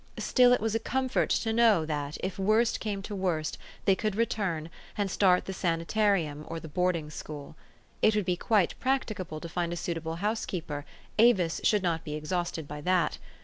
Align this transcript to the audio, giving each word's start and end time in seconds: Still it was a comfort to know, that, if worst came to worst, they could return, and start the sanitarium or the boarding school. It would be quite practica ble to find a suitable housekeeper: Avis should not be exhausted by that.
Still 0.17 0.51
it 0.51 0.59
was 0.59 0.73
a 0.73 0.79
comfort 0.79 1.29
to 1.29 1.53
know, 1.53 1.85
that, 1.85 2.17
if 2.23 2.39
worst 2.39 2.79
came 2.79 3.03
to 3.03 3.13
worst, 3.13 3.59
they 3.85 3.93
could 3.93 4.15
return, 4.15 4.71
and 4.97 5.11
start 5.11 5.45
the 5.45 5.53
sanitarium 5.53 6.43
or 6.47 6.59
the 6.59 6.67
boarding 6.67 7.11
school. 7.11 7.55
It 8.01 8.15
would 8.15 8.25
be 8.25 8.35
quite 8.35 8.73
practica 8.79 9.27
ble 9.27 9.39
to 9.41 9.47
find 9.47 9.71
a 9.71 9.77
suitable 9.77 10.15
housekeeper: 10.15 10.85
Avis 11.19 11.61
should 11.63 11.83
not 11.83 12.03
be 12.03 12.15
exhausted 12.15 12.67
by 12.67 12.81
that. 12.81 13.19